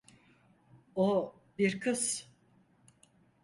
O 0.95 1.35
bir 1.59 1.79
kız. 1.79 2.29